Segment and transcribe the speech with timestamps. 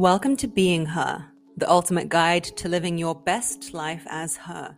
[0.00, 1.26] Welcome to Being Her,
[1.58, 4.74] the ultimate guide to living your best life as her.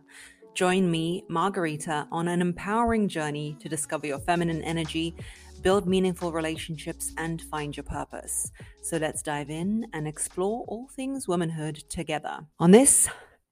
[0.53, 5.15] Join me, Margarita, on an empowering journey to discover your feminine energy,
[5.61, 8.51] build meaningful relationships, and find your purpose.
[8.81, 12.39] So let's dive in and explore all things womanhood together.
[12.59, 13.07] On this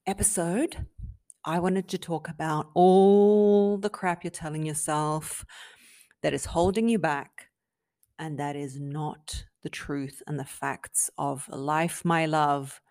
[0.06, 0.88] episode,
[1.45, 5.45] I wanted to talk about all the crap you're telling yourself
[6.22, 7.47] that is holding you back
[8.19, 12.81] and that is not the truth and the facts of life, my love.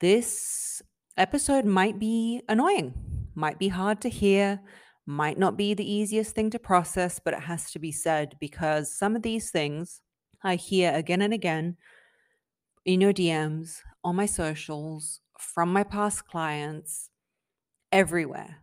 [0.00, 0.82] This
[1.16, 2.94] episode might be annoying,
[3.34, 4.60] might be hard to hear,
[5.06, 8.96] might not be the easiest thing to process, but it has to be said because
[8.96, 10.00] some of these things
[10.42, 11.76] I hear again and again
[12.84, 17.10] in your DMs, on my socials, from my past clients,
[17.90, 18.62] everywhere.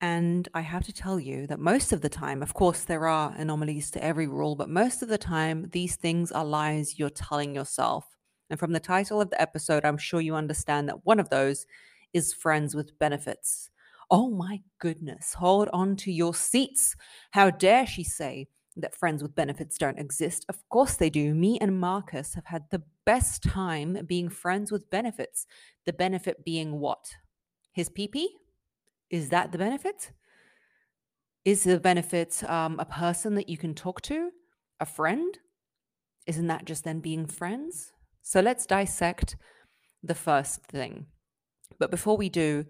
[0.00, 3.34] And I have to tell you that most of the time, of course, there are
[3.36, 7.54] anomalies to every rule, but most of the time, these things are lies you're telling
[7.54, 8.04] yourself.
[8.50, 11.66] And from the title of the episode, I'm sure you understand that one of those
[12.12, 13.70] is friends with benefits.
[14.10, 16.94] Oh my goodness, hold on to your seats.
[17.30, 20.44] How dare she say that friends with benefits don't exist?
[20.48, 21.34] Of course they do.
[21.34, 25.46] Me and Marcus have had the best time being friends with benefits.
[25.86, 27.10] The benefit being what?
[27.72, 28.26] His PP?
[29.10, 30.12] Is that the benefit?
[31.44, 34.30] Is the benefit um, a person that you can talk to?
[34.80, 35.38] A friend?
[36.26, 37.92] Isn't that just then being friends?
[38.22, 39.36] So let's dissect
[40.02, 41.06] the first thing.
[41.78, 42.64] But before we do,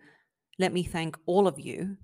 [0.58, 1.96] let me thank all of you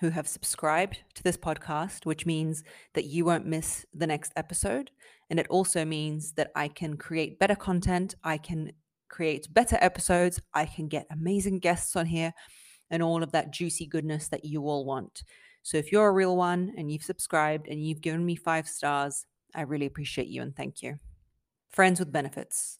[0.00, 2.64] who have subscribed to this podcast, which means
[2.94, 4.90] that you won't miss the next episode.
[5.28, 8.72] And it also means that I can create better content, I can
[9.08, 12.32] create better episodes, I can get amazing guests on here,
[12.90, 15.22] and all of that juicy goodness that you all want.
[15.62, 19.26] So if you're a real one and you've subscribed and you've given me five stars,
[19.54, 20.98] I really appreciate you and thank you.
[21.70, 22.78] Friends with benefits.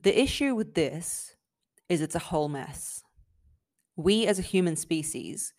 [0.00, 1.36] The issue with this
[1.88, 3.02] is it's a whole mess.
[3.96, 5.52] We as a human species,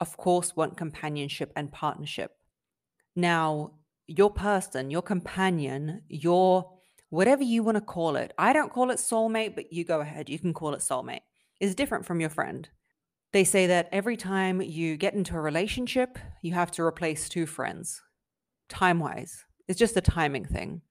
[0.00, 2.32] of course, want companionship and partnership.
[3.16, 3.72] Now,
[4.06, 6.70] your person, your companion, your
[7.10, 10.28] whatever you want to call it, I don't call it soulmate, but you go ahead,
[10.28, 11.20] you can call it soulmate,
[11.64, 12.68] is different from your friend.
[13.32, 17.46] They say that every time you get into a relationship, you have to replace two
[17.46, 18.00] friends,
[18.68, 19.44] time wise.
[19.66, 20.82] It's just a timing thing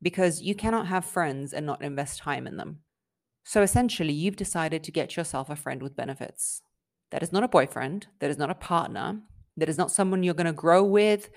[0.00, 2.78] because you cannot have friends and not invest time in them.
[3.44, 6.62] So essentially, you've decided to get yourself a friend with benefits.
[7.10, 9.20] That is not a boyfriend, that is not a partner,
[9.56, 11.30] that is not someone you're going to grow with,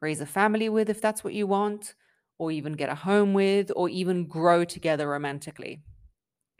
[0.00, 1.94] raise a family with if that's what you want,
[2.38, 5.84] or even get a home with, or even grow together romantically.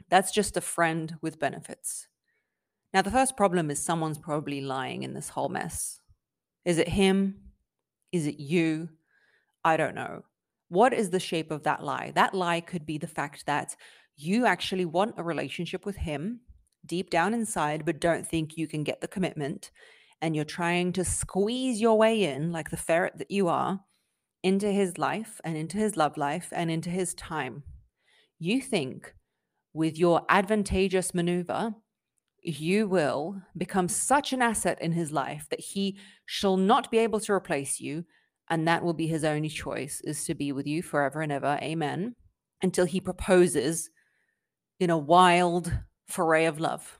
[0.09, 2.07] That's just a friend with benefits.
[2.93, 5.99] Now, the first problem is someone's probably lying in this whole mess.
[6.65, 7.35] Is it him?
[8.11, 8.89] Is it you?
[9.65, 10.23] I don't know.
[10.69, 12.11] What is the shape of that lie?
[12.15, 13.75] That lie could be the fact that
[14.15, 16.41] you actually want a relationship with him
[16.85, 19.71] deep down inside, but don't think you can get the commitment.
[20.21, 23.81] And you're trying to squeeze your way in, like the ferret that you are,
[24.41, 27.63] into his life and into his love life and into his time.
[28.39, 29.13] You think
[29.73, 31.75] with your advantageous maneuver,
[32.41, 37.19] you will become such an asset in his life that he shall not be able
[37.21, 38.05] to replace you.
[38.49, 41.57] And that will be his only choice is to be with you forever and ever.
[41.61, 42.15] Amen.
[42.61, 43.89] Until he proposes
[44.79, 45.71] in a wild
[46.07, 46.99] foray of love.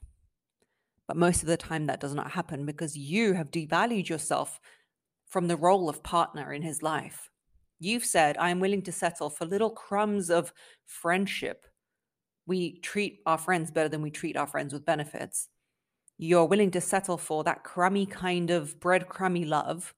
[1.08, 4.60] But most of the time, that does not happen because you have devalued yourself
[5.28, 7.30] from the role of partner in his life.
[7.80, 10.54] You've said, I'm willing to settle for little crumbs of
[10.86, 11.66] friendship.
[12.45, 15.50] We treat our friends better than we treat our friends with benefits.
[16.18, 19.94] You're willing to settle for that crummy kind of breadcrummy love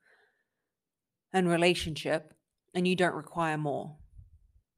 [1.33, 2.33] and relationship,
[2.73, 3.97] and you don't require more.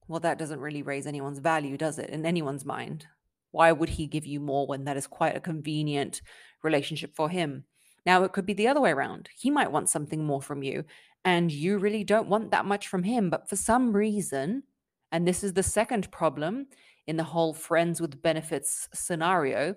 [0.08, 3.06] Well, that doesn't really raise anyone's value, does it, in anyone's mind?
[3.52, 6.22] Why would he give you more when that is quite a convenient
[6.64, 7.66] relationship for him?
[8.06, 9.30] Now, it could be the other way around.
[9.38, 10.86] He might want something more from you,
[11.26, 13.30] and you really don't want that much from him.
[13.30, 14.64] But for some reason,
[15.12, 16.68] and this is the second problem
[17.08, 19.76] in the whole friends with benefits scenario,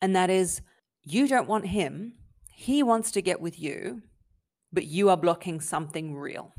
[0.00, 0.60] and that is
[1.04, 2.14] you don't want him,
[2.54, 4.02] he wants to get with you,
[4.72, 6.52] but you are blocking something real.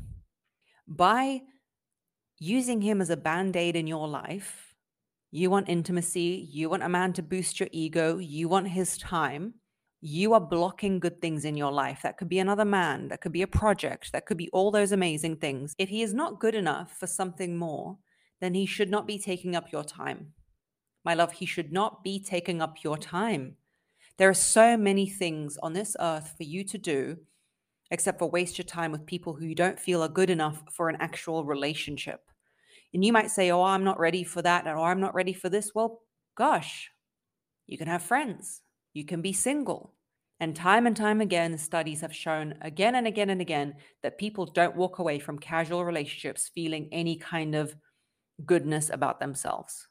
[0.86, 1.42] By
[2.38, 4.74] using him as a band aid in your life,
[5.30, 9.54] you want intimacy, you want a man to boost your ego, you want his time.
[10.00, 12.00] You are blocking good things in your life.
[12.02, 14.92] That could be another man, that could be a project, that could be all those
[14.92, 15.74] amazing things.
[15.78, 17.96] If he is not good enough for something more,
[18.44, 20.34] then he should not be taking up your time.
[21.04, 23.56] My love, he should not be taking up your time.
[24.18, 27.16] There are so many things on this earth for you to do
[27.90, 30.88] except for waste your time with people who you don't feel are good enough for
[30.88, 32.20] an actual relationship.
[32.92, 35.48] And you might say, Oh, I'm not ready for that, or I'm not ready for
[35.48, 35.72] this.
[35.74, 36.00] Well,
[36.36, 36.90] gosh,
[37.66, 38.62] you can have friends,
[38.92, 39.94] you can be single.
[40.40, 44.46] And time and time again, studies have shown again and again and again that people
[44.46, 47.76] don't walk away from casual relationships feeling any kind of
[48.44, 49.88] goodness about themselves.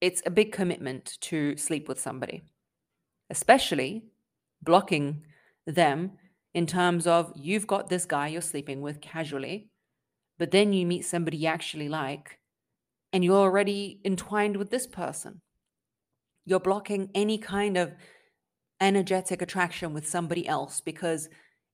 [0.00, 2.42] It's a big commitment to sleep with somebody
[3.30, 4.04] especially
[4.62, 5.22] blocking
[5.66, 6.12] them
[6.54, 9.68] in terms of you've got this guy you're sleeping with casually,
[10.38, 12.38] but then you meet somebody you actually like
[13.12, 15.40] and you're already entwined with this person.
[16.44, 17.92] You're blocking any kind of
[18.80, 21.28] energetic attraction with somebody else because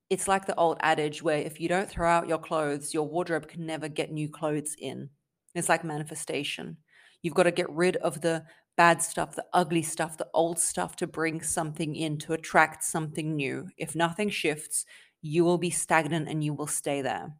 [0.09, 3.49] it's like the old adage where if you don't throw out your clothes, your wardrobe
[3.49, 5.11] can never get new clothes in.
[5.55, 6.79] It's like manifestation.
[7.23, 8.45] You've got to get rid of the
[8.77, 13.37] bad stuff, the ugly stuff, the old stuff to bring something in, to attract something
[13.37, 13.69] new.
[13.77, 14.85] If nothing shifts,
[15.21, 17.35] you will be stagnant and you will stay there.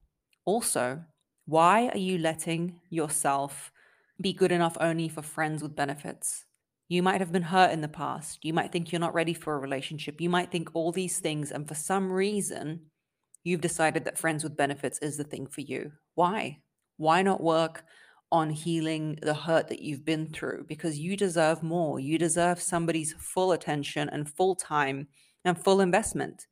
[0.45, 1.03] Also,
[1.47, 3.73] why are you letting yourself
[4.21, 6.45] be good enough only for friends with benefits?
[6.89, 8.45] You might have been hurt in the past.
[8.45, 10.21] You might think you're not ready for a relationship.
[10.21, 11.51] You might think all these things.
[11.51, 12.83] And for some reason,
[13.45, 15.93] you've decided that friends with benefits is the thing for you.
[16.15, 16.59] Why?
[16.99, 17.85] Why not work
[18.33, 22.01] on healing the hurt that you've been through because you deserve more.
[22.01, 25.07] You deserve somebody's full attention and full time
[25.45, 26.47] and full investment.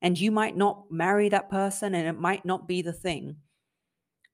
[0.00, 3.36] And you might not marry that person and it might not be the thing,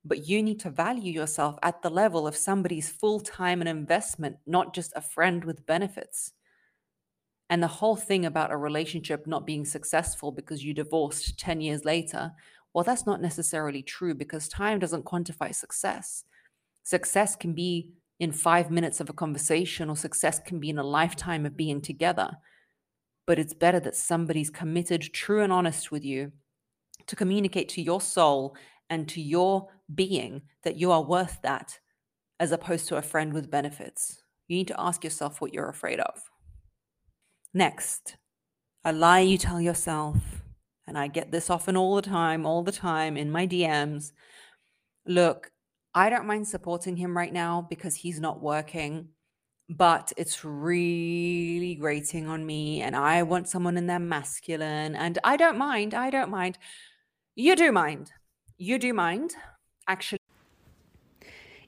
[0.04, 4.36] but you need to value yourself at the level of somebody's full time and investment,
[4.46, 6.32] not just a friend with benefits.
[7.50, 11.84] And the whole thing about a relationship not being successful because you divorced 10 years
[11.84, 12.32] later,
[12.72, 16.24] well, that's not necessarily true because time doesn't quantify success.
[16.86, 17.90] Success can be
[18.20, 21.80] in five minutes of a conversation, or success can be in a lifetime of being
[21.80, 22.30] together.
[23.26, 26.30] But it's better that somebody's committed, true, and honest with you
[27.08, 28.56] to communicate to your soul
[28.88, 31.80] and to your being that you are worth that,
[32.38, 34.22] as opposed to a friend with benefits.
[34.46, 36.22] You need to ask yourself what you're afraid of.
[37.52, 38.16] Next,
[38.84, 40.18] a lie you tell yourself,
[40.86, 44.12] and I get this often all the time, all the time in my DMs.
[45.04, 45.50] Look,
[45.96, 49.08] I don't mind supporting him right now because he's not working,
[49.70, 52.82] but it's really grating on me.
[52.82, 54.94] And I want someone in their masculine.
[54.94, 55.94] And I don't mind.
[55.94, 56.58] I don't mind.
[57.34, 58.12] You do mind.
[58.58, 59.36] You do mind.
[59.88, 60.18] Actually,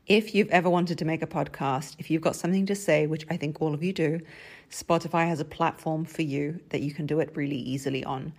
[0.06, 3.24] if you've ever wanted to make a podcast, if you've got something to say, which
[3.30, 4.20] I think all of you do,
[4.70, 8.34] Spotify has a platform for you that you can do it really easily on.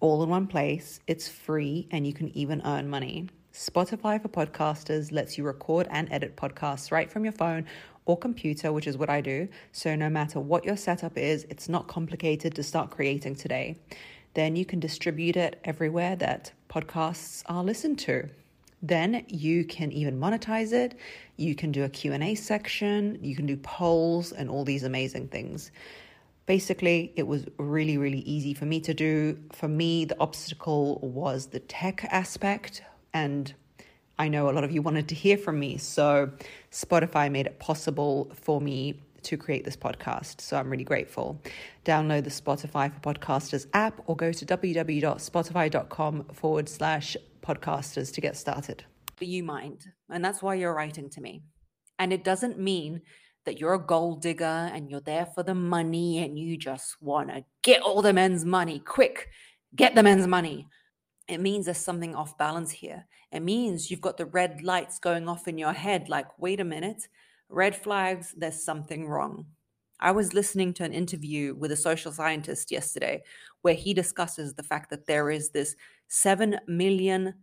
[0.00, 3.28] All in one place, it's free, and you can even earn money.
[3.54, 7.64] Spotify for podcasters lets you record and edit podcasts right from your phone
[8.04, 9.46] or computer, which is what I do.
[9.70, 13.76] So, no matter what your setup is, it's not complicated to start creating today.
[14.34, 18.28] Then you can distribute it everywhere that podcasts are listened to.
[18.82, 20.98] Then you can even monetize it.
[21.36, 25.70] You can do a Q&A section, you can do polls and all these amazing things.
[26.46, 29.38] Basically, it was really really easy for me to do.
[29.52, 32.82] For me, the obstacle was the tech aspect
[33.14, 33.54] and
[34.18, 35.78] I know a lot of you wanted to hear from me.
[35.78, 36.30] So
[36.70, 40.40] Spotify made it possible for me to create this podcast.
[40.40, 41.40] So I'm really grateful.
[41.84, 48.36] Download the Spotify for Podcasters app or go to www.spotify.com forward slash podcasters to get
[48.36, 48.84] started.
[49.20, 49.86] You mind.
[50.10, 51.42] And that's why you're writing to me.
[51.98, 53.00] And it doesn't mean
[53.46, 57.28] that you're a gold digger and you're there for the money and you just want
[57.28, 59.28] to get all the men's money quick.
[59.74, 60.68] Get the men's money
[61.28, 63.06] it means there's something off balance here.
[63.32, 66.64] It means you've got the red lights going off in your head like, wait a
[66.64, 67.08] minute,
[67.48, 69.46] red flags, there's something wrong.
[70.00, 73.22] I was listening to an interview with a social scientist yesterday
[73.62, 75.76] where he discusses the fact that there is this
[76.08, 77.34] 7 million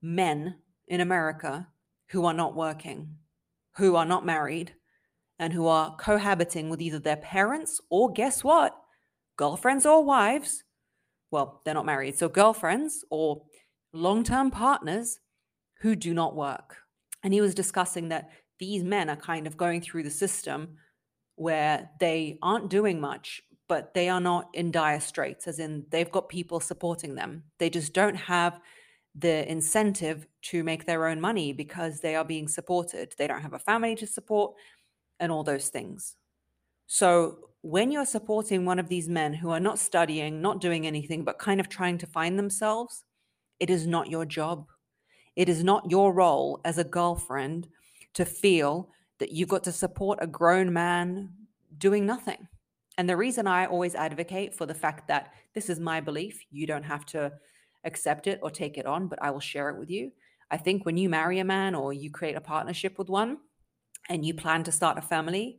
[0.00, 0.56] men
[0.88, 1.68] in America
[2.08, 3.16] who are not working,
[3.76, 4.74] who are not married,
[5.38, 8.76] and who are cohabiting with either their parents or guess what?
[9.36, 10.64] Girlfriends or wives.
[11.30, 13.42] Well, they're not married, so girlfriends or
[13.92, 15.20] long term partners
[15.80, 16.78] who do not work.
[17.22, 20.76] And he was discussing that these men are kind of going through the system
[21.36, 26.10] where they aren't doing much, but they are not in dire straits, as in they've
[26.10, 27.44] got people supporting them.
[27.58, 28.60] They just don't have
[29.14, 33.14] the incentive to make their own money because they are being supported.
[33.16, 34.54] They don't have a family to support
[35.18, 36.16] and all those things.
[36.86, 41.24] So, when you're supporting one of these men who are not studying, not doing anything,
[41.24, 43.04] but kind of trying to find themselves,
[43.58, 44.66] it is not your job.
[45.36, 47.68] It is not your role as a girlfriend
[48.14, 51.30] to feel that you've got to support a grown man
[51.76, 52.48] doing nothing.
[52.96, 56.66] And the reason I always advocate for the fact that this is my belief, you
[56.66, 57.32] don't have to
[57.84, 60.12] accept it or take it on, but I will share it with you.
[60.50, 63.38] I think when you marry a man or you create a partnership with one
[64.08, 65.58] and you plan to start a family,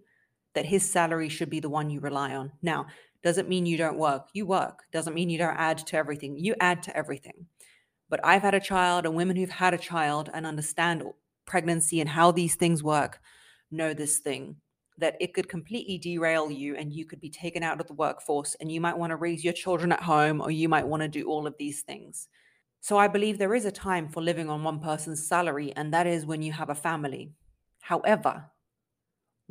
[0.54, 2.52] that his salary should be the one you rely on.
[2.62, 2.88] Now,
[3.24, 4.28] doesn't mean you don't work.
[4.34, 4.84] You work.
[4.92, 6.38] Doesn't mean you don't add to everything.
[6.38, 7.46] You add to everything.
[8.10, 11.04] But I've had a child, and women who've had a child and understand
[11.46, 13.20] pregnancy and how these things work
[13.70, 14.58] know this thing
[14.98, 18.56] that it could completely derail you and you could be taken out of the workforce
[18.60, 21.08] and you might want to raise your children at home or you might want to
[21.08, 22.28] do all of these things.
[22.82, 26.08] So I believe there is a time for living on one person's salary, and that
[26.08, 27.32] is when you have a family.
[27.80, 28.46] However,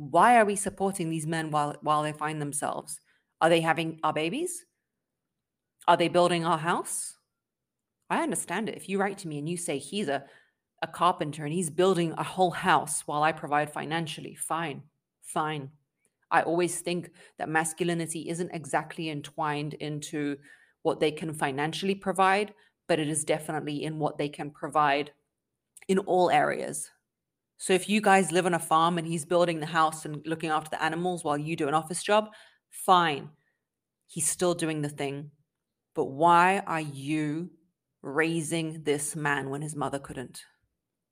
[0.09, 2.99] why are we supporting these men while while they find themselves?
[3.39, 4.65] Are they having our babies?
[5.87, 7.17] Are they building our house?
[8.09, 8.75] I understand it.
[8.75, 10.23] If you write to me and you say he's a,
[10.81, 14.83] a carpenter and he's building a whole house while I provide financially, fine,
[15.21, 15.69] fine.
[16.31, 20.37] I always think that masculinity isn't exactly entwined into
[20.81, 22.53] what they can financially provide,
[22.87, 25.11] but it is definitely in what they can provide
[25.87, 26.89] in all areas.
[27.61, 30.49] So if you guys live on a farm and he's building the house and looking
[30.49, 32.31] after the animals while you do an office job,
[32.71, 33.29] fine.
[34.07, 35.29] He's still doing the thing.
[35.93, 37.51] But why are you
[38.01, 40.41] raising this man when his mother couldn't?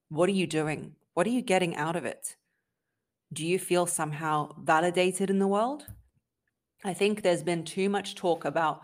[0.10, 0.96] What are you doing?
[1.14, 2.36] What are you getting out of it?
[3.32, 5.86] Do you feel somehow validated in the world?
[6.84, 8.82] I think there's been too much talk about,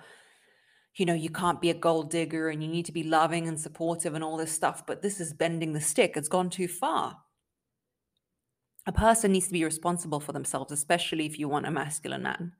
[0.93, 3.59] you know, you can't be a gold digger and you need to be loving and
[3.59, 6.13] supportive and all this stuff, but this is bending the stick.
[6.15, 7.17] It's gone too far.
[8.87, 12.53] A person needs to be responsible for themselves, especially if you want a masculine man.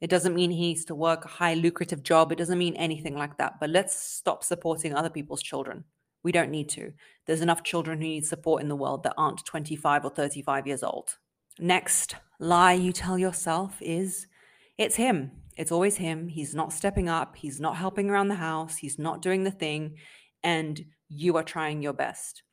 [0.00, 2.30] It doesn't mean he needs to work a high lucrative job.
[2.30, 3.58] It doesn't mean anything like that.
[3.58, 5.84] But let's stop supporting other people's children.
[6.22, 6.92] We don't need to.
[7.26, 10.82] There's enough children who need support in the world that aren't 25 or 35 years
[10.84, 11.16] old.
[11.58, 14.28] Next lie you tell yourself is
[14.76, 15.32] it's him.
[15.56, 16.28] It's always him.
[16.28, 17.34] He's not stepping up.
[17.34, 18.76] He's not helping around the house.
[18.76, 19.96] He's not doing the thing.
[20.44, 22.44] And you are trying your best.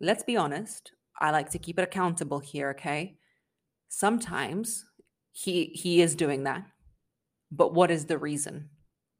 [0.00, 0.92] Let's be honest.
[1.20, 3.16] I like to keep it accountable here, okay?
[3.88, 4.84] Sometimes
[5.32, 6.64] he he is doing that
[7.56, 8.70] but what is the reason?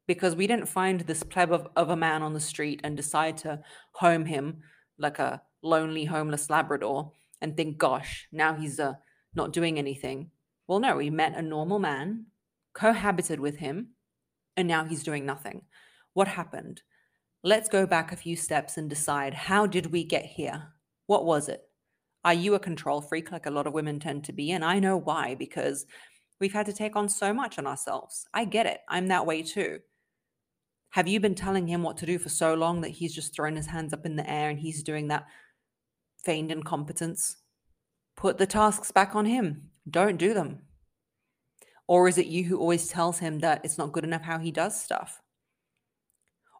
[0.07, 3.37] Because we didn't find this pleb of, of a man on the street and decide
[3.37, 3.61] to
[3.93, 4.61] home him
[4.99, 8.93] like a lonely, homeless Labrador and think, gosh, now he's uh,
[9.33, 10.31] not doing anything.
[10.67, 12.27] Well, no, we met a normal man,
[12.73, 13.89] cohabited with him,
[14.57, 15.63] and now he's doing nothing.
[16.13, 16.81] What happened?
[17.43, 20.73] Let's go back a few steps and decide how did we get here?
[21.07, 21.61] What was it?
[22.25, 24.51] Are you a control freak like a lot of women tend to be?
[24.51, 25.85] And I know why, because
[26.39, 28.27] We've had to take on so much on ourselves.
[28.33, 28.81] I get it.
[28.89, 29.79] I'm that way too.
[30.91, 33.55] Have you been telling him what to do for so long that he's just thrown
[33.55, 35.25] his hands up in the air and he's doing that
[36.23, 37.37] feigned incompetence?
[38.17, 39.71] Put the tasks back on him.
[39.89, 40.59] Don't do them.
[41.87, 44.51] Or is it you who always tells him that it's not good enough how he
[44.51, 45.21] does stuff?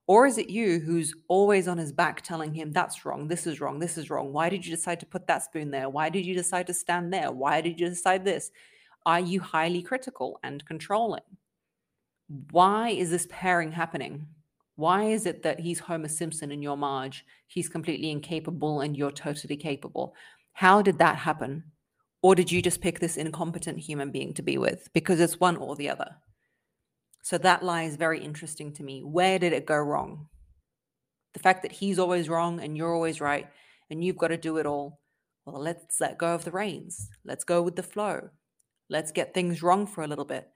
[0.08, 3.60] Or is it you who's always on his back telling him, that's wrong, this is
[3.60, 4.32] wrong, this is wrong?
[4.32, 5.90] Why did you decide to put that spoon there?
[5.90, 7.32] Why did you decide to stand there?
[7.32, 8.52] Why did you decide this?
[9.06, 11.24] Are you highly critical and controlling?
[12.52, 14.28] Why is this pairing happening?
[14.76, 17.26] Why is it that he's Homer Simpson and you're Marge?
[17.48, 20.14] He's completely incapable and you're totally capable.
[20.54, 21.64] How did that happen?
[22.22, 24.90] Or did you just pick this incompetent human being to be with?
[24.94, 26.16] Because it's one or the other.
[27.26, 29.02] So that lie is very interesting to me.
[29.02, 30.28] Where did it go wrong?
[31.34, 33.48] The fact that he's always wrong and you're always right
[33.90, 35.00] and you've got to do it all.
[35.44, 37.10] Well, let's let go of the reins.
[37.26, 38.30] Let's go with the flow.
[38.92, 40.52] Let's get things wrong for a little bit.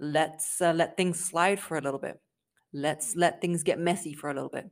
[0.00, 2.18] Let's uh, let things slide for a little bit.
[2.72, 4.70] Let's let things get messy for a little bit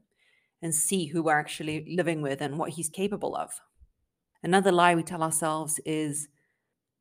[0.63, 3.51] and see who we're actually living with and what he's capable of.
[4.43, 6.27] Another lie we tell ourselves is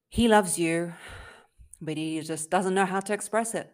[0.09, 0.95] he loves you,
[1.79, 3.73] but he just doesn't know how to express it.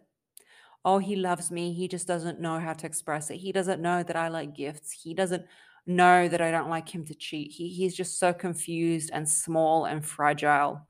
[0.84, 1.72] Oh, he loves me.
[1.72, 3.36] He just doesn't know how to express it.
[3.36, 4.92] He doesn't know that I like gifts.
[4.92, 5.44] He doesn't
[5.86, 7.52] know that I don't like him to cheat.
[7.52, 10.86] He he's just so confused and small and fragile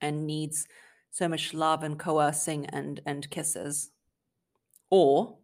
[0.00, 0.66] and needs
[1.10, 3.90] so much love and coercing and and kisses.
[4.90, 5.38] Or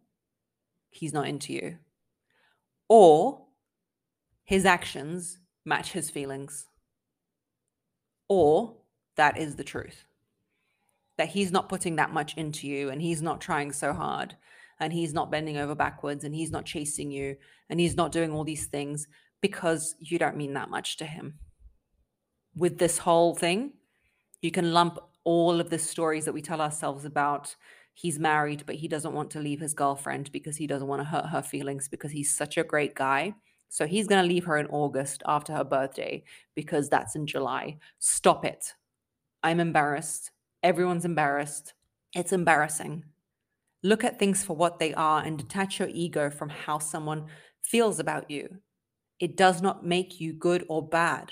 [0.89, 1.77] he's not into you.
[2.87, 3.45] Or
[4.45, 6.65] his actions match his feelings.
[8.27, 8.77] Or
[9.15, 10.05] that is the truth.
[11.19, 14.35] That he's not putting that much into you and he's not trying so hard
[14.79, 17.35] and he's not bending over backwards and he's not chasing you
[17.69, 19.05] and he's not doing all these things
[19.41, 21.39] because you don't mean that much to him.
[22.55, 23.73] With this whole thing,
[24.41, 27.55] you can lump all of the stories that we tell ourselves about
[27.93, 31.07] he's married, but he doesn't want to leave his girlfriend because he doesn't want to
[31.09, 33.35] hurt her feelings because he's such a great guy.
[33.67, 36.23] So he's going to leave her in August after her birthday
[36.55, 37.77] because that's in July.
[37.99, 38.73] Stop it.
[39.43, 40.31] I'm embarrassed.
[40.61, 41.73] Everyone's embarrassed.
[42.13, 43.05] It's embarrassing.
[43.81, 47.27] Look at things for what they are and detach your ego from how someone
[47.63, 48.57] feels about you.
[49.19, 51.31] It does not make you good or bad.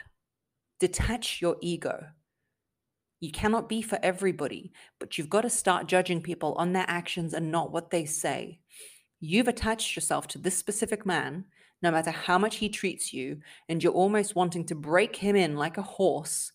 [0.79, 2.05] Detach your ego.
[3.19, 7.33] You cannot be for everybody, but you've got to start judging people on their actions
[7.33, 8.59] and not what they say.
[9.19, 11.45] You've attached yourself to this specific man,
[11.81, 15.57] no matter how much he treats you, and you're almost wanting to break him in
[15.57, 16.53] like a horse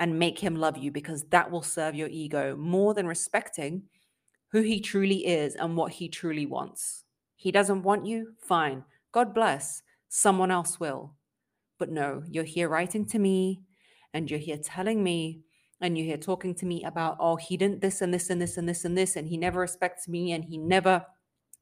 [0.00, 3.82] and make him love you because that will serve your ego more than respecting
[4.50, 7.04] who he truly is and what he truly wants.
[7.36, 8.34] He doesn't want you?
[8.38, 8.84] Fine.
[9.12, 9.82] God bless.
[10.08, 11.14] Someone else will.
[11.78, 13.62] But no, you're here writing to me
[14.12, 15.40] and you're here telling me
[15.80, 18.56] and you're here talking to me about, oh, he didn't this and this and this
[18.56, 21.04] and this and this, and he never respects me and he never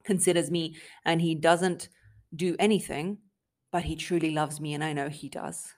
[0.03, 0.75] considers me
[1.05, 1.89] and he doesn't
[2.35, 3.17] do anything,
[3.71, 5.73] but he truly loves me and I know he does.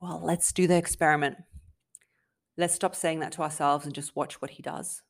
[0.00, 1.36] Well, let's do the experiment.
[2.56, 5.02] Let's stop saying that to ourselves and just watch what he does.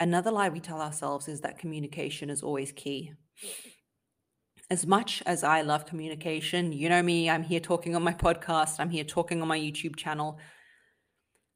[0.00, 3.12] Another lie we tell ourselves is that communication is always key.
[4.70, 8.80] As much as I love communication, you know me, I'm here talking on my podcast,
[8.80, 10.38] I'm here talking on my YouTube channel.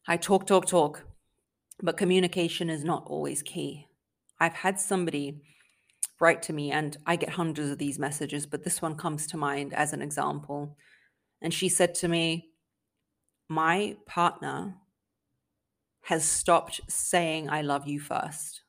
[0.07, 1.05] I talk, talk, talk,
[1.83, 3.87] but communication is not always key.
[4.39, 5.43] I've had somebody
[6.21, 9.37] write to me, and I get hundreds of these messages, but this one comes to
[9.37, 10.77] mind as an example.
[11.43, 12.51] And she said to me,
[13.49, 14.77] My partner
[16.03, 18.63] has stopped saying, I love you first.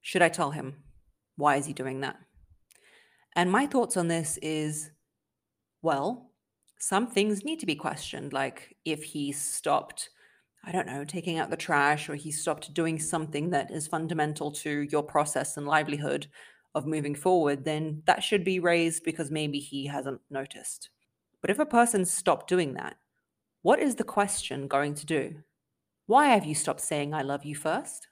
[0.00, 0.82] Should I tell him?
[1.36, 2.16] Why is he doing that?
[3.36, 4.90] And my thoughts on this is
[5.82, 6.30] well,
[6.78, 10.08] some things need to be questioned, like if he stopped,
[10.64, 14.50] I don't know, taking out the trash, or he stopped doing something that is fundamental
[14.52, 16.26] to your process and livelihood
[16.74, 20.88] of moving forward, then that should be raised because maybe he hasn't noticed.
[21.40, 22.96] But if a person stopped doing that,
[23.62, 25.36] what is the question going to do?
[26.06, 28.08] Why have you stopped saying I love you first?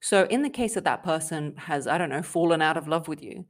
[0.00, 3.08] So, in the case that that person has, I don't know, fallen out of love
[3.08, 3.46] with you,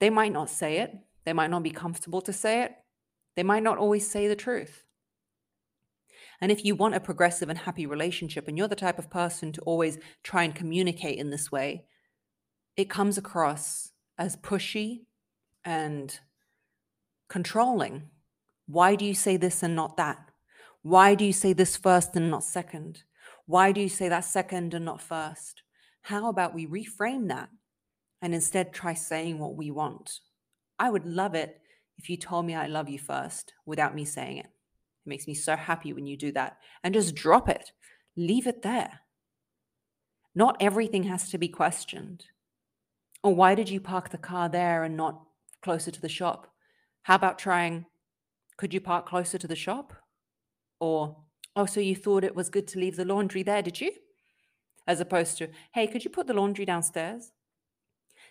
[0.00, 0.96] they might not say it.
[1.24, 2.72] They might not be comfortable to say it.
[3.36, 4.84] They might not always say the truth.
[6.40, 9.52] And if you want a progressive and happy relationship, and you're the type of person
[9.52, 11.84] to always try and communicate in this way,
[12.76, 15.06] it comes across as pushy
[15.64, 16.20] and
[17.28, 18.10] controlling.
[18.66, 20.27] Why do you say this and not that?
[20.82, 23.02] Why do you say this first and not second?
[23.46, 25.62] Why do you say that second and not first?
[26.02, 27.48] How about we reframe that
[28.22, 30.20] and instead try saying what we want?
[30.78, 31.60] I would love it
[31.98, 34.46] if you told me I love you first without me saying it.
[34.46, 36.58] It makes me so happy when you do that.
[36.84, 37.72] And just drop it,
[38.16, 39.00] leave it there.
[40.34, 42.24] Not everything has to be questioned.
[43.24, 45.20] Or why did you park the car there and not
[45.62, 46.52] closer to the shop?
[47.02, 47.86] How about trying,
[48.56, 49.94] could you park closer to the shop?
[50.80, 51.16] Or,
[51.56, 53.92] oh, so you thought it was good to leave the laundry there, did you?
[54.86, 57.32] As opposed to, hey, could you put the laundry downstairs?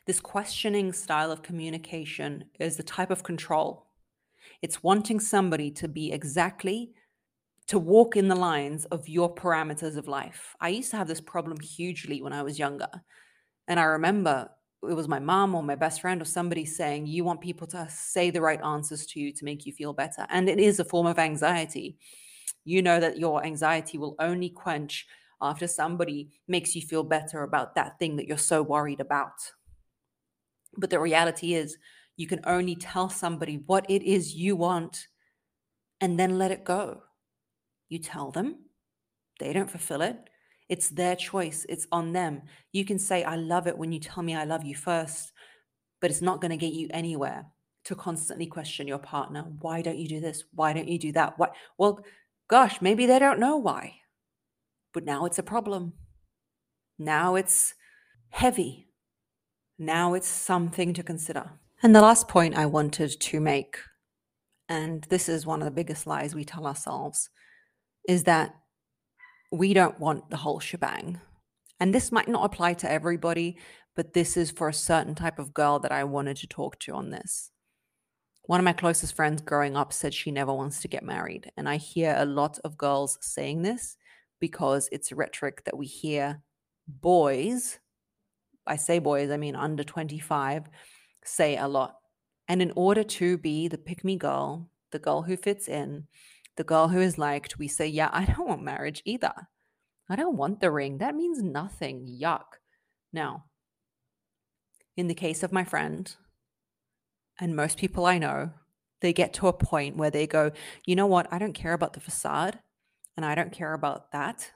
[0.05, 3.87] This questioning style of communication is the type of control.
[4.61, 6.93] It's wanting somebody to be exactly,
[7.67, 10.55] to walk in the lines of your parameters of life.
[10.61, 12.87] I used to have this problem hugely when I was younger.
[13.67, 14.49] And I remember
[14.87, 17.87] it was my mom or my best friend or somebody saying, You want people to
[17.89, 20.25] say the right answers to you to make you feel better.
[20.29, 21.97] And it is a form of anxiety
[22.67, 25.07] you know that your anxiety will only quench
[25.41, 29.31] after somebody makes you feel better about that thing that you're so worried about.
[30.75, 31.77] But the reality is,
[32.17, 35.07] you can only tell somebody what it is you want
[36.01, 37.03] and then let it go.
[37.87, 38.57] You tell them,
[39.39, 40.17] they don't fulfill it.
[40.67, 42.41] It's their choice, it's on them.
[42.73, 45.31] You can say, I love it when you tell me I love you first,
[46.01, 47.45] but it's not going to get you anywhere
[47.85, 49.45] to constantly question your partner.
[49.61, 50.43] Why don't you do this?
[50.53, 51.39] Why don't you do that?
[51.39, 51.47] Why?
[51.77, 52.03] Well,
[52.49, 53.95] Gosh, maybe they don't know why.
[54.93, 55.93] But now it's a problem.
[56.97, 57.73] Now it's
[58.29, 58.87] heavy.
[59.77, 61.51] Now it's something to consider.
[61.83, 63.77] And the last point I wanted to make,
[64.67, 67.29] and this is one of the biggest lies we tell ourselves,
[68.07, 68.55] is that
[69.51, 71.19] we don't want the whole shebang.
[71.79, 73.57] And this might not apply to everybody,
[73.95, 76.93] but this is for a certain type of girl that I wanted to talk to
[76.93, 77.51] on this.
[78.47, 81.51] One of my closest friends growing up said she never wants to get married.
[81.57, 83.97] And I hear a lot of girls saying this
[84.39, 86.41] because it's rhetoric that we hear
[86.87, 87.79] boys,
[88.65, 90.69] I say boys, I mean under 25,
[91.25, 91.97] say a lot.
[92.47, 96.07] And in order to be the pick me girl, the girl who fits in,
[96.55, 99.33] the girl who is liked, we say, Yeah, I don't want marriage either.
[100.09, 100.99] I don't want the ring.
[100.99, 102.07] That means nothing.
[102.07, 102.45] Yuck.
[103.11, 103.43] Now,
[104.95, 106.15] in the case of my friend,
[107.39, 108.51] and most people I know,
[109.01, 110.51] they get to a point where they go,
[110.85, 111.27] You know what?
[111.31, 112.59] I don't care about the facade
[113.15, 114.51] and I don't care about that.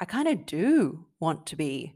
[0.00, 1.94] I kind of do want to be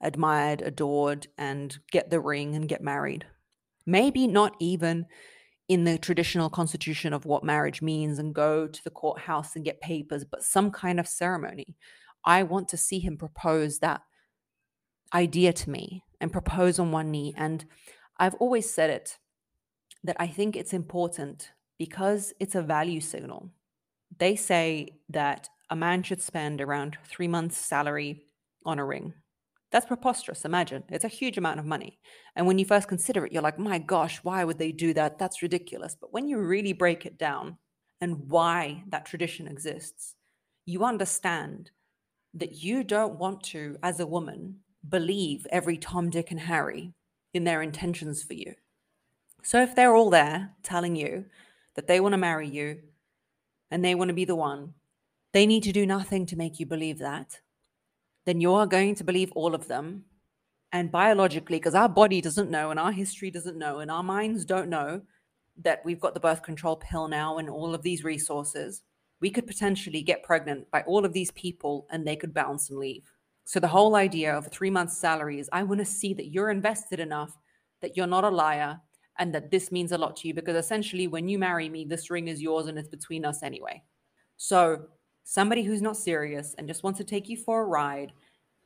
[0.00, 3.26] admired, adored, and get the ring and get married.
[3.86, 5.06] Maybe not even
[5.68, 9.80] in the traditional constitution of what marriage means and go to the courthouse and get
[9.80, 11.76] papers, but some kind of ceremony.
[12.24, 14.02] I want to see him propose that
[15.14, 17.34] idea to me and propose on one knee.
[17.36, 17.64] And
[18.18, 19.18] I've always said it
[20.04, 23.50] that I think it's important because it's a value signal.
[24.18, 28.24] They say that a man should spend around three months' salary
[28.64, 29.14] on a ring.
[29.70, 30.44] That's preposterous.
[30.44, 31.98] Imagine it's a huge amount of money.
[32.34, 35.18] And when you first consider it, you're like, my gosh, why would they do that?
[35.18, 35.94] That's ridiculous.
[36.00, 37.58] But when you really break it down
[38.00, 40.14] and why that tradition exists,
[40.64, 41.70] you understand
[42.34, 46.94] that you don't want to, as a woman, believe every Tom, Dick, and Harry
[47.38, 48.54] in their intentions for you.
[49.42, 51.24] So if they're all there telling you
[51.74, 52.80] that they want to marry you
[53.70, 54.74] and they want to be the one,
[55.32, 57.40] they need to do nothing to make you believe that
[58.28, 60.04] then you are going to believe all of them.
[60.70, 64.44] And biologically, because our body doesn't know and our history doesn't know and our minds
[64.44, 65.00] don't know
[65.62, 68.82] that we've got the birth control pill now and all of these resources,
[69.22, 72.78] we could potentially get pregnant by all of these people and they could bounce and
[72.78, 73.10] leave.
[73.48, 76.26] So the whole idea of a three month salary is I want to see that
[76.26, 77.34] you're invested enough
[77.80, 78.78] that you're not a liar
[79.18, 82.10] and that this means a lot to you because essentially when you marry me, this
[82.10, 83.82] ring is yours and it's between us anyway.
[84.36, 84.82] So
[85.24, 88.12] somebody who's not serious and just wants to take you for a ride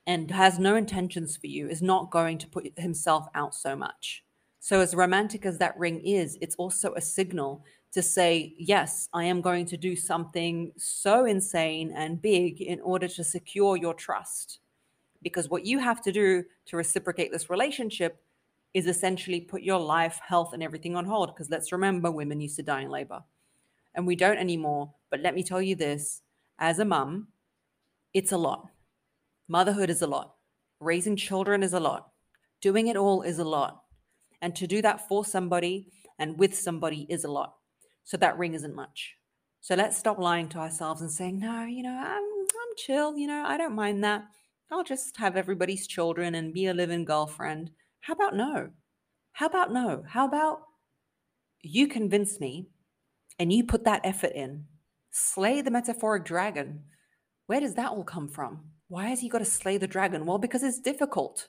[0.09, 4.25] and has no intentions for you is not going to put himself out so much.
[4.59, 9.25] So, as romantic as that ring is, it's also a signal to say, yes, I
[9.25, 14.59] am going to do something so insane and big in order to secure your trust.
[15.23, 18.23] Because what you have to do to reciprocate this relationship
[18.75, 21.35] is essentially put your life, health, and everything on hold.
[21.35, 23.23] Because let's remember, women used to die in labor
[23.95, 24.93] and we don't anymore.
[25.11, 26.23] But let me tell you this
[26.59, 27.29] as a mum,
[28.15, 28.69] it's a lot.
[29.49, 30.35] Motherhood is a lot.
[30.81, 32.09] Raising children is a lot.
[32.61, 33.83] Doing it all is a lot.
[34.41, 37.55] And to do that for somebody and with somebody is a lot.
[38.05, 39.17] So that ring isn't much.
[39.61, 43.17] So let's stop lying to ourselves and saying, no, you know, I'm, I'm chill.
[43.17, 44.25] You know, I don't mind that.
[44.73, 47.71] I'll just have everybody's children and be a living girlfriend.
[48.01, 48.71] How about no?
[49.35, 50.03] How about no?
[50.09, 50.63] How about
[51.63, 52.69] you convince me
[53.39, 54.65] and you put that effort in
[55.15, 56.85] Slay the metaphoric dragon.
[57.47, 58.71] Where does that all come from?
[58.89, 60.25] Why has he got to slay the dragon?
[60.25, 61.49] Well, because it's difficult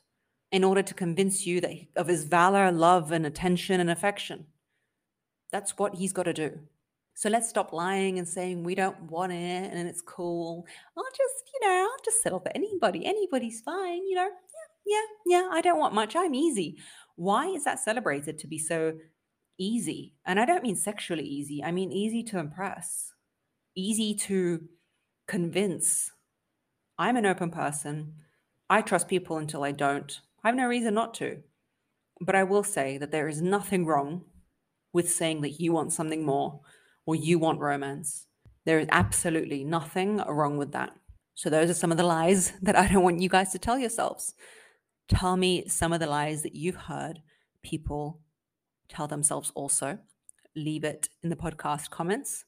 [0.52, 4.48] in order to convince you that of his valor, love, and attention and affection.
[5.50, 6.60] That's what he's got to do.
[7.16, 10.66] So let's stop lying and saying we don't want it and it's cool.
[10.98, 13.06] I'll just, you know, I'll just settle for anybody.
[13.06, 14.30] Anybody's fine, you know.
[14.86, 14.98] Yeah,
[15.28, 15.50] yeah, yeah.
[15.52, 16.16] I don't want much.
[16.16, 16.78] I'm easy.
[17.16, 18.94] Why is that celebrated to be so
[19.60, 20.16] easy?
[20.26, 21.64] And I don't mean sexually easy.
[21.64, 23.14] I mean easy to impress
[23.76, 24.64] easy to
[25.28, 26.12] convince.
[26.98, 28.14] I'm an open person.
[28.70, 30.20] I trust people until I don't.
[30.44, 31.40] I have no reason not to.
[32.22, 34.26] But I will say that there is nothing wrong
[34.94, 36.62] with saying that you want something more
[37.06, 38.28] or you want romance.
[38.66, 40.92] There is absolutely nothing wrong with that.
[41.36, 43.78] So, those are some of the lies that I don't want you guys to tell
[43.78, 44.34] yourselves.
[45.08, 47.22] Tell me some of the lies that you've heard
[47.62, 48.22] people
[48.88, 49.98] tell themselves also.
[50.56, 52.46] Leave it in the podcast comments.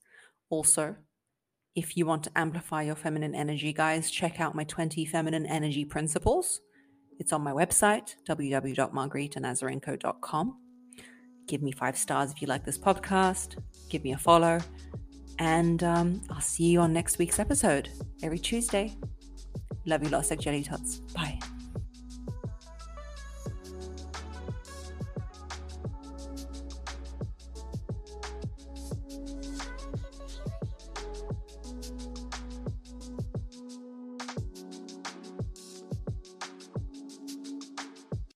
[0.49, 0.95] Also,
[1.75, 5.83] if you want to amplify your feminine energy, guys, check out my 20 feminine energy
[5.83, 6.61] principles.
[7.19, 10.64] It's on my website, www.margaritanazarenko.com.
[11.47, 13.57] Give me five stars if you like this podcast.
[13.89, 14.59] Give me a follow.
[15.39, 17.89] And um, I'll see you on next week's episode
[18.23, 18.93] every Tuesday.
[19.85, 20.99] Love you, lots like jelly tots.
[21.13, 21.39] Bye.